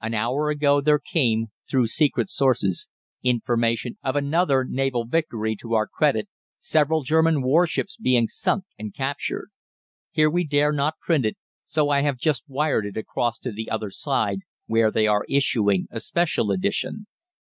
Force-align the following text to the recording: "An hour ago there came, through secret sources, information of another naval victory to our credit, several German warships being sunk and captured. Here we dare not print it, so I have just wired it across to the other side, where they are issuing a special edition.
"An 0.00 0.14
hour 0.14 0.48
ago 0.48 0.80
there 0.80 0.98
came, 0.98 1.48
through 1.68 1.88
secret 1.88 2.30
sources, 2.30 2.88
information 3.22 3.98
of 4.02 4.16
another 4.16 4.64
naval 4.64 5.04
victory 5.04 5.54
to 5.56 5.74
our 5.74 5.86
credit, 5.86 6.30
several 6.58 7.02
German 7.02 7.42
warships 7.42 7.94
being 7.94 8.26
sunk 8.26 8.64
and 8.78 8.94
captured. 8.94 9.50
Here 10.12 10.30
we 10.30 10.44
dare 10.46 10.72
not 10.72 10.98
print 10.98 11.26
it, 11.26 11.36
so 11.66 11.90
I 11.90 12.00
have 12.00 12.16
just 12.16 12.42
wired 12.48 12.86
it 12.86 12.96
across 12.96 13.38
to 13.40 13.52
the 13.52 13.68
other 13.70 13.90
side, 13.90 14.38
where 14.64 14.90
they 14.90 15.06
are 15.06 15.26
issuing 15.28 15.88
a 15.90 16.00
special 16.00 16.50
edition. 16.50 17.06